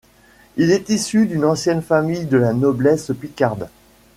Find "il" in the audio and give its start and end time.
0.57-0.71